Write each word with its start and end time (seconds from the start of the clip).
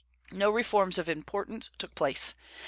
No 0.31 0.49
reforms 0.49 0.97
of 0.97 1.07
importance 1.07 1.69
took 1.77 1.93
place. 1.93 2.33